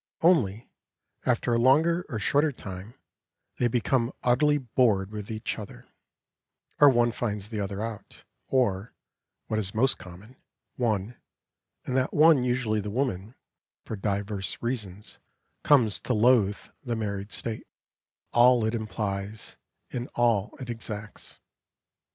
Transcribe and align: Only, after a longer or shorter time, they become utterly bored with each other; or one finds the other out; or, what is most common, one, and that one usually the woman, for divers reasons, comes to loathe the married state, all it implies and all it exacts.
Only, 0.21 0.67
after 1.27 1.53
a 1.53 1.59
longer 1.59 2.07
or 2.09 2.17
shorter 2.17 2.51
time, 2.51 2.95
they 3.59 3.67
become 3.67 4.11
utterly 4.23 4.57
bored 4.57 5.11
with 5.11 5.29
each 5.29 5.59
other; 5.59 5.89
or 6.79 6.89
one 6.89 7.11
finds 7.11 7.49
the 7.49 7.59
other 7.59 7.83
out; 7.83 8.23
or, 8.47 8.95
what 9.45 9.59
is 9.59 9.75
most 9.75 9.99
common, 9.99 10.37
one, 10.75 11.17
and 11.85 11.95
that 11.95 12.15
one 12.15 12.43
usually 12.43 12.81
the 12.81 12.89
woman, 12.89 13.35
for 13.85 13.95
divers 13.95 14.57
reasons, 14.59 15.19
comes 15.63 15.99
to 15.99 16.15
loathe 16.15 16.67
the 16.83 16.95
married 16.95 17.31
state, 17.31 17.67
all 18.33 18.65
it 18.65 18.73
implies 18.73 19.55
and 19.91 20.09
all 20.15 20.57
it 20.59 20.67
exacts. 20.71 21.37